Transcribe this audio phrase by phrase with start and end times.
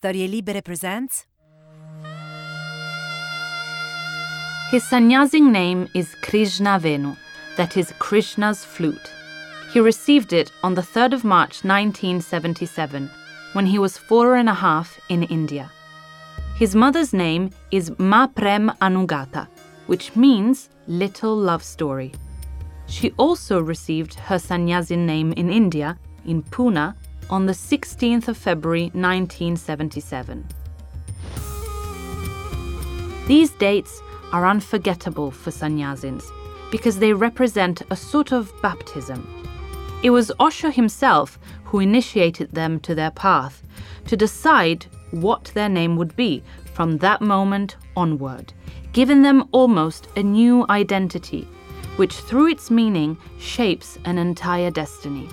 [0.00, 1.26] Storie Libere presents
[4.70, 7.16] His sannyasin name is Krishna Venu,
[7.58, 9.12] that is Krishna's flute.
[9.74, 13.10] He received it on the 3rd of March 1977
[13.52, 15.70] when he was four and a half in India.
[16.56, 19.48] His mother's name is Ma Prem Anugata,
[19.86, 22.12] which means little love story.
[22.86, 26.94] She also received her sannyasin name in India, in Pune,
[27.30, 30.46] on the 16th of February 1977.
[33.26, 36.24] These dates are unforgettable for sannyasins
[36.70, 39.24] because they represent a sort of baptism.
[40.02, 43.62] It was Osho himself who initiated them to their path
[44.06, 46.42] to decide what their name would be
[46.74, 48.52] from that moment onward,
[48.92, 51.46] giving them almost a new identity,
[51.96, 55.28] which through its meaning shapes an entire destiny.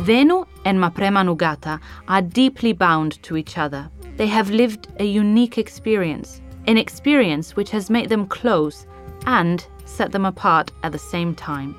[0.00, 1.78] Venu and Ma Prem Anugata
[2.08, 3.90] are deeply bound to each other.
[4.16, 8.86] They have lived a unique experience, an experience which has made them close
[9.26, 11.76] and set them apart at the same time.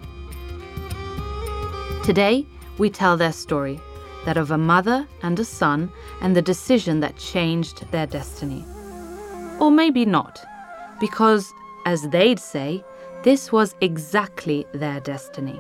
[2.04, 2.46] Today,
[2.78, 3.80] we tell their story
[4.26, 5.92] that of a mother and a son
[6.22, 8.64] and the decision that changed their destiny.
[9.60, 10.44] Or maybe not,
[11.00, 11.52] because,
[11.86, 12.84] as they'd say,
[13.24, 15.60] this was exactly their destiny.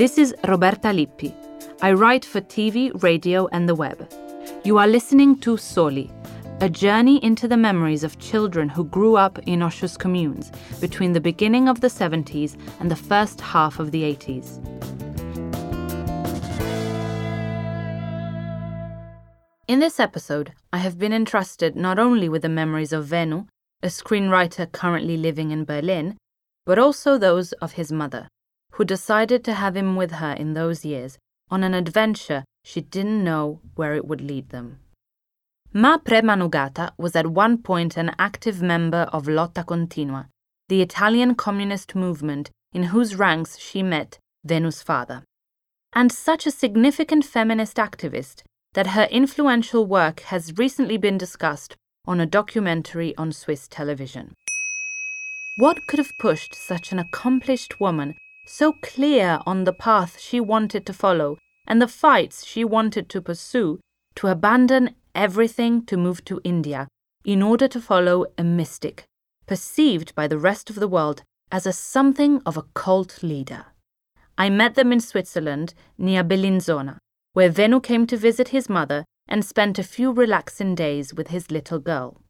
[0.00, 1.34] This is Roberta Lippi.
[1.82, 4.10] I write for TV, radio, and the web.
[4.64, 6.10] You are listening to Soli,
[6.62, 11.20] a journey into the memories of children who grew up in Osho's communes between the
[11.20, 14.56] beginning of the 70s and the first half of the 80s.
[19.68, 23.48] In this episode, I have been entrusted not only with the memories of Venu,
[23.82, 26.16] a screenwriter currently living in Berlin,
[26.64, 28.28] but also those of his mother
[28.72, 31.18] who decided to have him with her in those years
[31.50, 34.78] on an adventure she didn't know where it would lead them.
[35.72, 40.28] Ma Prem Anugata was at one point an active member of Lotta Continua,
[40.68, 45.22] the Italian communist movement in whose ranks she met Venu's father,
[45.92, 48.42] and such a significant feminist activist
[48.74, 51.76] that her influential work has recently been discussed
[52.06, 54.34] on a documentary on Swiss television.
[55.56, 58.16] What could have pushed such an accomplished woman
[58.50, 61.38] so clear on the path she wanted to follow
[61.68, 63.78] and the fights she wanted to pursue,
[64.16, 66.88] to abandon everything to move to India
[67.24, 69.04] in order to follow a mystic,
[69.46, 71.22] perceived by the rest of the world
[71.52, 73.66] as a something of a cult leader.
[74.36, 76.98] I met them in Switzerland near Bellinzona,
[77.34, 81.52] where Venu came to visit his mother and spent a few relaxing days with his
[81.52, 82.20] little girl.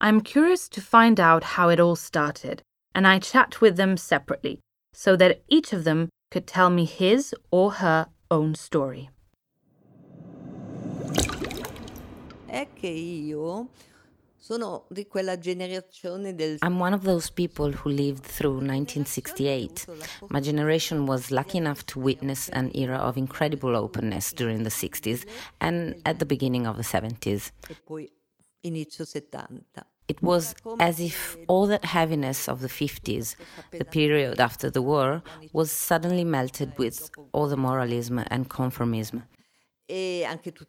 [0.00, 2.62] I'm curious to find out how it all started,
[2.96, 4.60] and I chat with them separately
[4.98, 9.08] so that each of them could tell me his or her own story.
[12.46, 13.68] È che io
[14.36, 19.86] sono di quella generazione del I'm one of those people who lived through 1968.
[20.30, 25.24] My generation was lucky enough to witness an era of incredible openness during the 60s
[25.60, 27.52] and at the beginning of the 70s.
[30.14, 30.14] Poi inizio 70.
[30.14, 33.36] It was as if all that heaviness of the 50s,
[33.72, 39.22] the period after the war, was suddenly melted with all the moralism and conformism.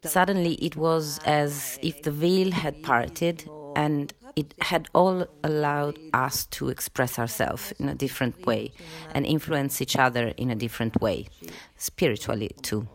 [0.06, 6.46] Suddenly, it was as if the veil had parted and it had all allowed us
[6.48, 8.72] to express ourselves in a different way
[9.14, 11.28] and influence each other in a different way,
[11.76, 12.88] spiritually too.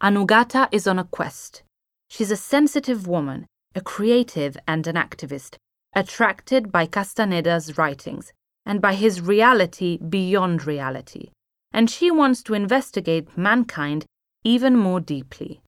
[0.00, 1.62] Anugata is on a quest.
[2.08, 5.56] She's a sensitive woman, a creative and an activist,
[5.94, 8.32] attracted by Castaneda's writings
[8.64, 11.30] and by his reality beyond reality.
[11.72, 14.04] And she wants to investigate mankind
[14.44, 15.60] even more deeply.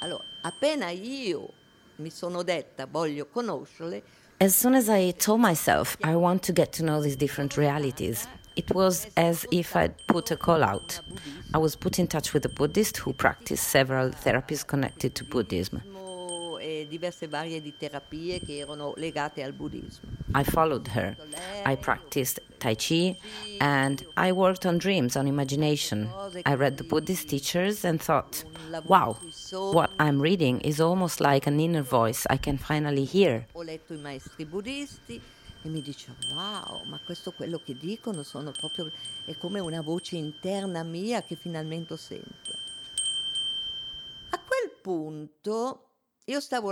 [0.00, 1.52] Allora, appena io
[1.96, 4.02] mi sono detta voglio conoscerle,
[4.38, 8.28] As soon as I told myself I want to get to know these different realities,
[8.54, 11.00] it was as if I'd put a call out.
[11.54, 15.80] I was put in touch with a Buddhist who practiced several therapies connected to Buddhism.
[16.66, 20.10] E diverse varie di terapie che erano legate al buddismo.
[20.34, 21.16] I followed her.
[21.64, 23.16] I practiced Tai Chi
[23.60, 26.10] and I worked on dreams, on imagination.
[26.44, 28.44] I read the Buddhist teachers and thought,
[28.84, 29.16] wow,
[29.72, 33.46] what I'm reading is almost like an inner voice I can finally hear.
[33.52, 35.20] Ho letto i maestri buddisti
[35.62, 38.90] e mi dicevo wow, ma questo quello che dicono sono proprio
[39.24, 42.64] è come una voce interna mia che finalmente sento.
[44.30, 44.40] A
[44.82, 45.85] punto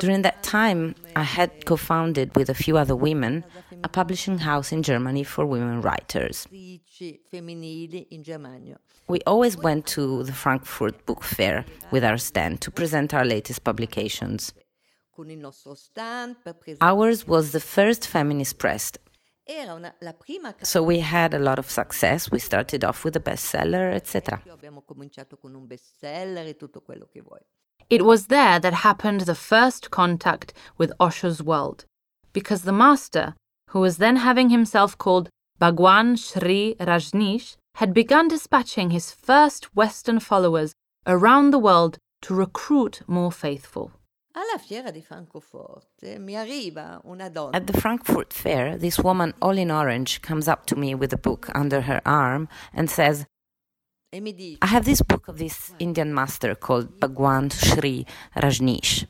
[0.01, 3.45] during that time, I had co founded with a few other women
[3.85, 6.47] a publishing house in Germany for women writers.
[9.07, 13.63] We always went to the Frankfurt Book Fair with our stand to present our latest
[13.63, 14.55] publications.
[16.81, 18.93] Ours was the first feminist press.
[20.63, 22.31] So we had a lot of success.
[22.31, 24.43] We started off with a bestseller, etc.
[27.91, 31.85] It was there that happened the first contact with Osho's world,
[32.33, 33.35] because the master,
[33.71, 35.29] who was then having himself called
[35.59, 40.73] Bhagwan Sri Rajneesh, had begun dispatching his first Western followers
[41.07, 43.93] around the world to recruit more faithful.
[44.37, 47.57] A la Fiera de Francofort Miyariva una donna.
[47.57, 51.17] At the Frankfurt Fair, this woman, all in orange, comes up to me with a
[51.19, 53.27] book under her arm and says,
[54.15, 58.07] I have this book of this Indian master called Bhagwan Sri
[58.37, 59.07] Rajneesh.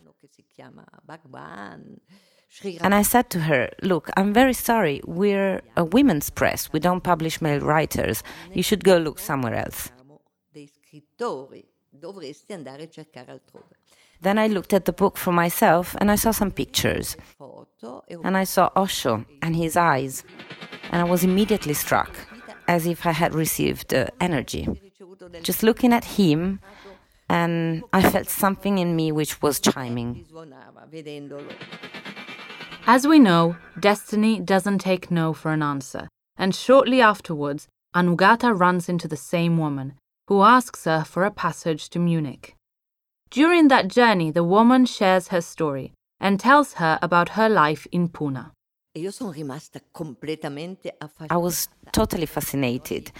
[2.81, 7.03] And I said to her, Look, I'm very sorry, we're a women's press, we don't
[7.03, 8.23] publish male writers.
[8.55, 9.91] You should go look somewhere else.
[14.23, 17.17] Then I looked at the book for myself and I saw some pictures.
[18.25, 20.25] And I saw Osho and his eyes.
[20.91, 22.11] And I was immediately struck,
[22.69, 24.69] as if I had received uh, energy
[25.43, 26.61] just looking at him,
[27.29, 30.27] and I felt something in me which was chiming.
[32.87, 38.89] As we know, destiny doesn't take no for an answer, and shortly afterwards, Anugata runs
[38.89, 39.95] into the same woman,
[40.29, 42.55] who asks her for a passage to Munich.
[43.31, 48.09] During that journey, the woman shares her story and tells her about her life in
[48.09, 48.51] Pune.
[51.31, 53.11] I was totally fascinated.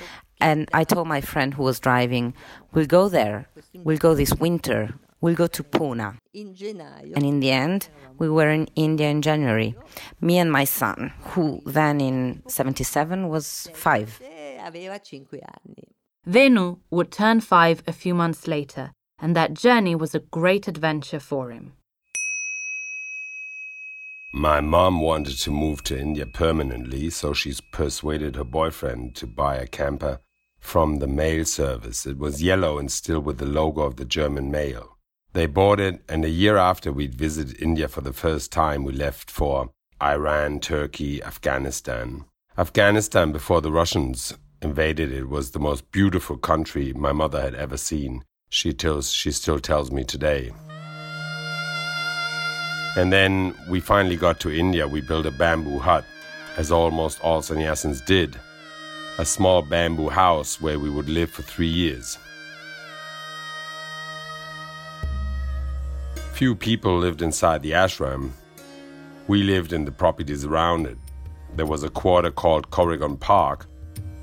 [0.41, 2.35] And I told my friend who was driving,
[2.73, 3.49] we'll go there.
[3.75, 4.95] We'll go this winter.
[5.21, 6.19] We'll go to Pune.
[6.35, 7.89] And in the end,
[8.19, 9.75] we were in India in January.
[10.21, 14.21] Me and my son, who then in 77 was five.
[16.27, 21.21] Venu would turn five a few months later, and that journey was a great adventure
[21.21, 21.73] for him.
[24.37, 29.55] My mom wanted to move to India permanently, so she's persuaded her boyfriend to buy
[29.55, 30.19] a camper
[30.59, 32.05] from the mail service.
[32.05, 34.99] It was yellow and still with the logo of the German mail.
[35.35, 38.93] They bought it, and a year after we'd visited India for the first time, we
[38.93, 39.71] left for
[40.03, 42.25] Iran, Turkey, Afghanistan.
[42.59, 47.77] Afghanistan, before the Russians invaded it, was the most beautiful country my mother had ever
[47.77, 48.25] seen.
[48.51, 50.51] She, tells, she still tells me today.
[52.97, 54.87] And then we finally got to India.
[54.87, 56.05] We built a bamboo hut,
[56.57, 58.39] as almost all sannyasins did.
[59.19, 62.19] A small bamboo house where we would live for three years.
[66.35, 68.31] Few people lived inside the ashram.
[69.27, 70.99] We lived in the properties around it.
[71.57, 73.67] There was a quarter called Koregaon Park,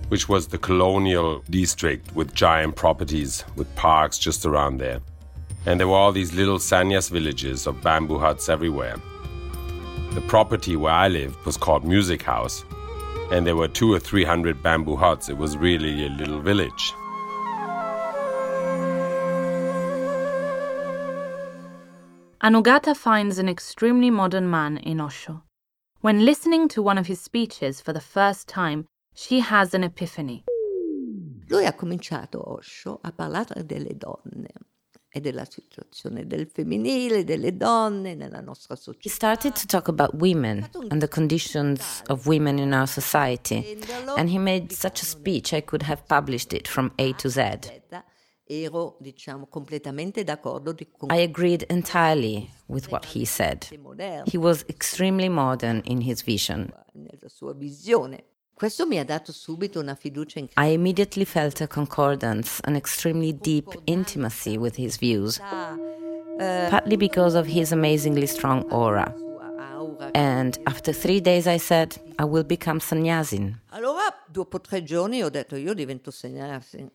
[0.10, 5.02] which was the colonial district with giant properties with parks just around there
[5.66, 8.96] and there were all these little sannyas villages of bamboo huts everywhere.
[10.14, 12.66] The property where I lived was called Music House,
[13.32, 15.30] and there were two or three hundred bamboo huts.
[15.30, 16.94] It was really a little village.
[22.44, 25.44] Anugata finds an extremely modern man in Osho.
[26.02, 30.44] When listening to one of his speeches for the first time, she has an epiphany.
[31.50, 34.48] Lui ha cominciato Osho a parlare delle donne
[35.14, 39.10] e della situazione del femminile, delle donne nella nostra società.
[39.10, 43.78] He started to talk about women and the conditions of women in our society,
[44.16, 47.60] and he made such a speech I could have published it from A to Z.
[48.46, 50.76] Ero, diciamo, completamente d'accordo
[51.10, 53.66] I agreed entirely with what he said.
[54.26, 56.70] He was extremely modern in his vision.
[56.94, 58.31] Nella sua visione.
[58.62, 63.66] Questo mi ha dato subito una fiducia I immediately felt a concordance, an extremely deep
[63.88, 65.40] intimacy with his views,
[66.70, 69.12] partly because of his amazingly strong aura.
[70.14, 73.60] And after three days I said, I will become sannyasin.
[73.72, 76.92] Allora, dopo tre giorni ho detto, io divento sannyasin.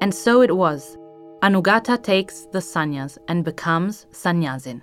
[0.00, 0.96] And so it was.
[1.42, 4.82] Anugata takes the sannyas and becomes sannyasin.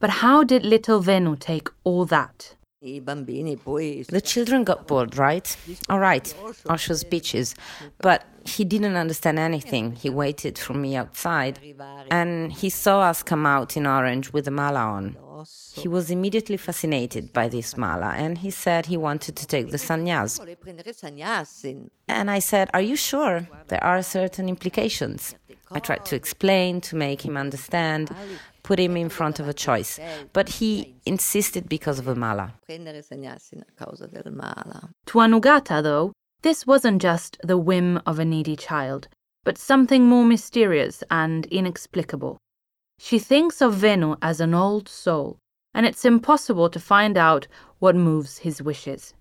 [0.00, 2.55] But how did little Venu take all that?
[2.82, 5.56] The children got bored, right?
[5.88, 6.34] All right,
[6.68, 7.54] Osho's speeches.
[7.98, 9.96] But he didn't understand anything.
[9.96, 11.58] He waited for me outside
[12.10, 15.16] and he saw us come out in orange with a mala on.
[15.74, 19.78] He was immediately fascinated by this mala and he said he wanted to take the
[19.78, 20.40] sannyas.
[22.08, 23.48] And I said, Are you sure?
[23.68, 25.34] There are certain implications.
[25.70, 28.14] I tried to explain, to make him understand,
[28.66, 29.98] put him in front of a choice.
[30.32, 32.52] But he insisted because of a mala.
[35.06, 39.08] To Anugata, though, this wasn't just the whim of a needy child,
[39.44, 42.36] but something more mysterious and inexplicable.
[42.98, 45.38] She thinks of Venu as an old soul,
[45.72, 47.46] and it's impossible to find out
[47.78, 49.14] what moves his wishes.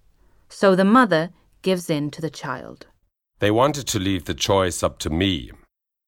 [0.50, 1.30] So the mother
[1.62, 2.88] gives in to the child.
[3.40, 5.52] They wanted to leave the choice up to me,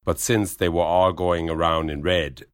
[0.05, 2.45] but since they were all going around in red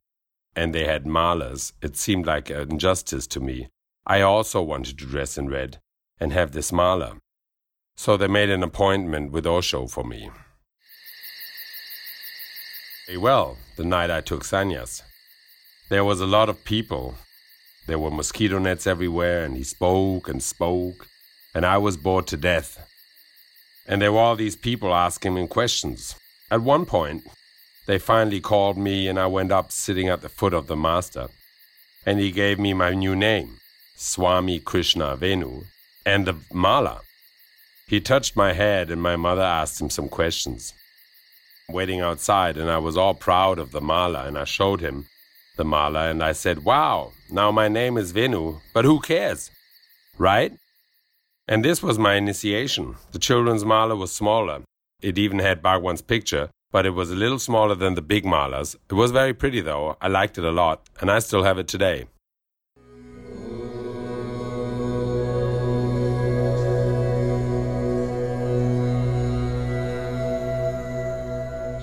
[0.56, 3.68] and they had malas, it seemed like an injustice to me.
[4.06, 5.80] I also wanted to dress in red
[6.18, 7.18] and have this mala.
[7.96, 10.30] So they made an appointment with Osho for me.
[13.18, 15.02] Well, the night I took sannyas.
[15.90, 17.14] There was a lot of people.
[17.86, 21.06] There were mosquito nets everywhere, and he spoke and spoke,
[21.54, 22.78] and I was bored to death.
[23.86, 26.16] And there were all these people asking me questions.
[26.50, 27.24] At one point,
[27.86, 31.28] they finally called me, and I went up sitting at the foot of the master.
[32.06, 33.58] And he gave me my new name,
[33.96, 35.64] Swami Krishna Venu,
[36.04, 37.00] and the mala.
[37.86, 40.72] He touched my head, and my mother asked him some questions.
[41.68, 45.06] Waiting outside, and I was all proud of the mala, and I showed him
[45.56, 49.50] the mala, and I said, Wow, now my name is Venu, but who cares?
[50.18, 50.52] Right?
[51.46, 52.96] And this was my initiation.
[53.12, 54.62] The children's mala was smaller.
[55.02, 58.74] It even had Bhagwan's picture, but it was a little smaller than the big malas.
[58.90, 59.96] It was very pretty though.
[60.00, 62.06] I liked it a lot, and I still have it today.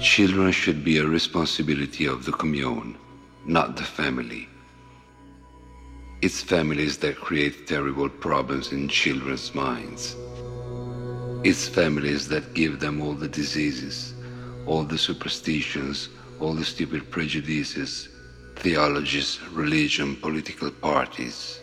[0.01, 2.97] Children should be a responsibility of the commune,
[3.45, 4.49] not the family.
[6.21, 10.17] It's families that create terrible problems in children's minds.
[11.45, 14.10] It's families that give them all the diseases,
[14.65, 18.09] all the superstitions, all the stupid prejudices,
[18.55, 21.59] theologies, religion, political parties.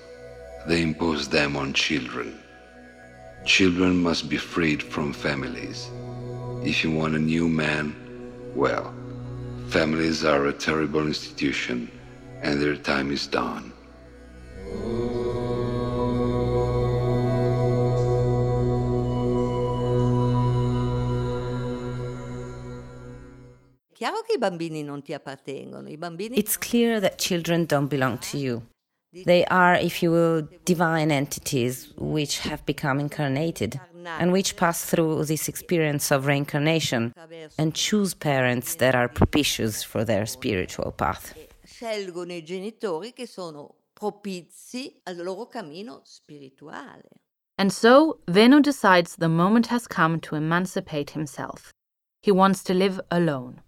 [0.66, 2.38] They impose them on children.
[3.44, 5.90] Children must be freed from families.
[6.62, 7.94] If you want a new man,
[8.54, 8.92] well,
[9.68, 11.90] families are a terrible institution
[12.42, 13.72] and their time is done.
[26.30, 28.62] It's clear that children don't belong to you.
[29.12, 35.24] They are, if you will, divine entities which have become incarnated and which pass through
[35.24, 37.14] this experience of reincarnation
[37.58, 41.34] and choose parents that are propitious for their spiritual path.
[41.64, 47.22] Scelgono i genitori che sono propizi al loro cammino spirituale.
[47.56, 51.72] And so, Venu decides the moment has come to emancipate himself.
[52.22, 53.62] He wants to live alone.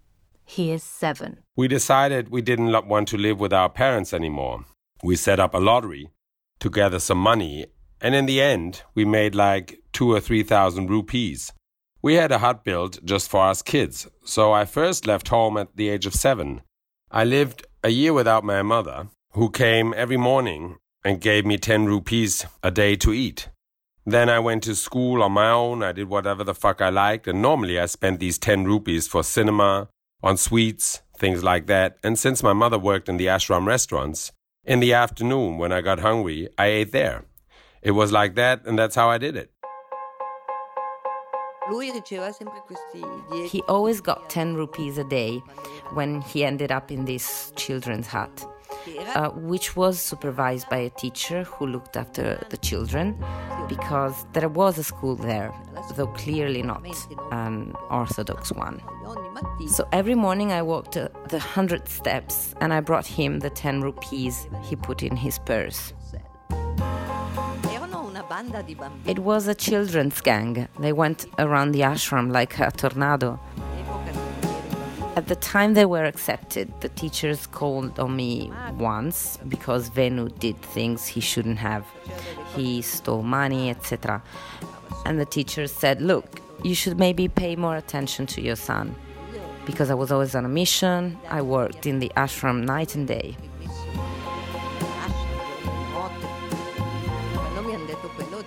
[0.50, 1.44] He is seven.
[1.54, 4.64] We decided we didn't want to live with our parents anymore.
[5.00, 6.10] We set up a lottery
[6.58, 7.66] to gather some money,
[8.00, 11.52] and in the end, we made like two or three thousand rupees.
[12.02, 15.76] We had a hut built just for us kids, so I first left home at
[15.76, 16.62] the age of seven.
[17.12, 21.86] I lived a year without my mother, who came every morning and gave me 10
[21.86, 23.50] rupees a day to eat.
[24.04, 25.84] Then I went to school on my own.
[25.84, 27.28] I did whatever the fuck I liked.
[27.28, 29.88] And normally I spent these 10 rupees for cinema,
[30.22, 31.96] on sweets, things like that.
[32.02, 34.32] And since my mother worked in the ashram restaurants,
[34.64, 37.24] in the afternoon when I got hungry, I ate there.
[37.82, 39.50] It was like that, and that's how I did it.
[43.46, 45.38] He always got 10 rupees a day
[45.94, 48.44] when he ended up in this children's hut
[49.14, 53.16] uh, which was supervised by a teacher who looked after the children
[53.68, 55.52] because there was a school there,
[55.96, 56.84] though clearly not
[57.32, 58.80] an Orthodox one.
[59.68, 64.46] So every morning I walked the hundred steps and I brought him the 10 rupees
[64.62, 65.92] he put in his purse.
[69.06, 70.68] It was a children's gang.
[70.78, 73.38] They went around the ashram like a tornado
[75.16, 80.56] at the time they were accepted, the teachers called on me once because Venu did
[80.62, 81.84] things he shouldn't have.
[82.54, 84.22] He stole money, etc.
[85.04, 88.94] And the teachers said, Look, you should maybe pay more attention to your son.
[89.70, 93.36] Because I was always on a mission, I worked in the ashram night and day.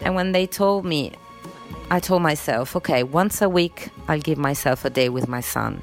[0.01, 1.13] And when they told me,
[1.89, 5.82] I told myself, okay, once a week I'll give myself a day with my son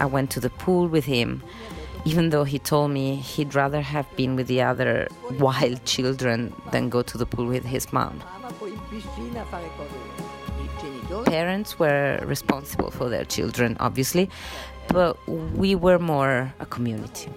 [0.00, 1.42] I went to the pool with him,
[2.06, 5.08] even though he told me he'd rather have been with the other
[5.38, 8.22] wild children than go to the pool with his mom.
[11.24, 14.30] Parents were responsible for their children, obviously,
[14.88, 17.30] but we were more a community.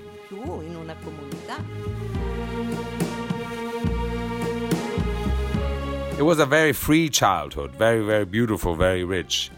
[6.18, 9.50] It was a very free childhood, very, very beautiful, very rich.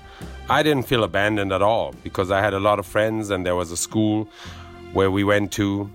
[0.50, 3.55] I didn't feel abandoned at all because I had a lot of friends and there
[3.55, 4.29] was a school
[4.93, 5.89] where we went to.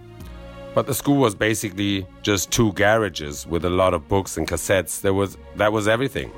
[0.74, 5.00] But the school was basically just two garages with a lot of books and cassettes.
[5.00, 6.30] There was that was everything.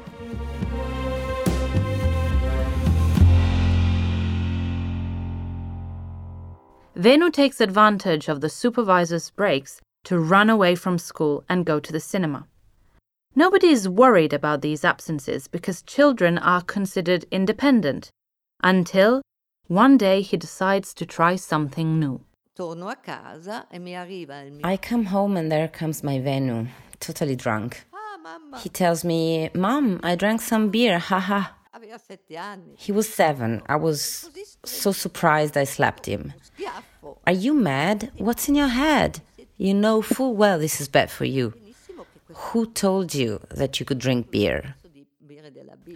[7.02, 11.90] Venu takes advantage of the supervisor's breaks to run away from school and go to
[11.90, 12.46] the cinema.
[13.34, 18.10] Nobody is worried about these absences because children are considered independent
[18.62, 19.20] until
[19.66, 22.20] one day he decides to try something new.
[24.62, 26.68] I come home and there comes my Venu,
[27.00, 27.84] totally drunk.
[28.62, 31.46] He tells me, Mom, I drank some beer, haha.
[32.76, 33.62] He was seven.
[33.66, 34.30] I was
[34.64, 36.32] so surprised I slapped him.
[37.26, 38.10] Are you mad?
[38.18, 39.20] What's in your head?
[39.56, 41.54] You know full well this is bad for you.
[42.34, 44.74] Who told you that you could drink beer?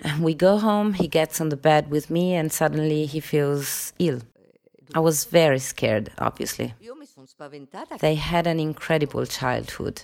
[0.03, 3.93] And we go home, he gets on the bed with me, and suddenly he feels
[3.99, 4.21] ill.
[4.95, 6.75] I was very scared, obviously.
[8.01, 10.03] They had an incredible childhood,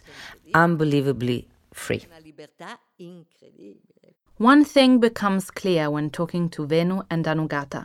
[0.54, 2.04] unbelievably free.
[4.38, 7.84] One thing becomes clear when talking to Venu and Anugata.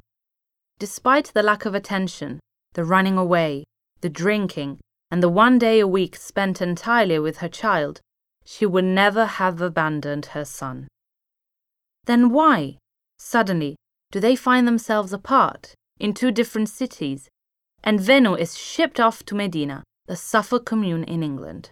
[0.80, 2.40] Despite the lack of attention,
[2.78, 3.64] the running away,
[4.02, 4.80] the drinking,
[5.10, 8.00] and the one day a week spent entirely with her child,
[8.46, 10.88] she would never have abandoned her son.
[12.06, 12.78] Then why,
[13.18, 13.76] suddenly,
[14.12, 17.28] do they find themselves apart in two different cities,
[17.84, 21.72] and Venu is shipped off to Medina, the Suffolk commune in England?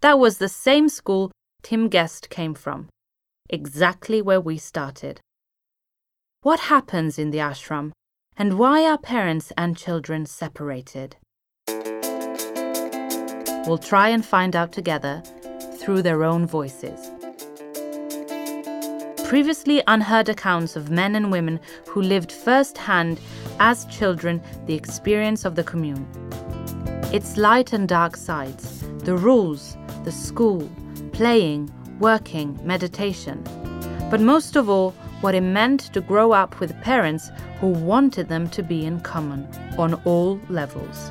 [0.00, 1.30] That was the same school
[1.62, 2.88] Tim Guest came from,
[3.48, 5.20] exactly where we started.
[6.42, 7.92] What happens in the ashram,
[8.36, 11.16] and why are parents and children separated?
[13.66, 15.22] We'll try and find out together
[15.78, 17.10] through their own voices.
[19.24, 23.20] Previously unheard accounts of men and women who lived firsthand
[23.58, 26.06] as children the experience of the commune.
[27.12, 30.70] Its light and dark sides, the rules, the school,
[31.12, 33.42] playing, working, meditation.
[34.10, 38.46] But most of all, what it meant to grow up with parents who wanted them
[38.46, 41.10] to be in common on all levels.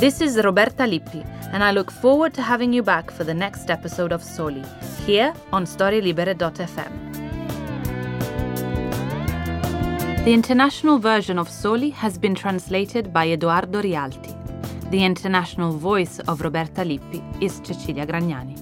[0.00, 3.68] This is Roberta Lippi, and I look forward to having you back for the next
[3.70, 4.64] episode of Soli,
[5.04, 6.92] here on StorieLibere.fm.
[10.24, 14.35] The international version of Soli has been translated by Edoardo Rialti.
[14.88, 18.54] The international voice of Roberta Lippi is Cecilia Gragnani.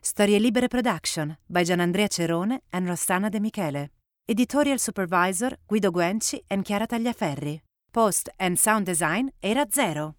[0.00, 3.90] Storie Libere Production by Gianandrea Cerone and Rossana De Michele.
[4.26, 7.60] Editorial Supervisor Guido Guenci and Chiara Tagliaferri.
[7.92, 10.16] Post and Sound Design Era Zero.